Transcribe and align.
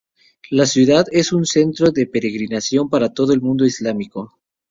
La 0.49 0.65
ciudad 0.65 1.05
es 1.11 1.31
un 1.31 1.45
centro 1.45 1.91
de 1.91 2.07
peregrinación 2.07 2.89
para 2.89 3.13
todo 3.13 3.33
el 3.33 3.41
mundo 3.41 3.65
islámico. 3.67 4.35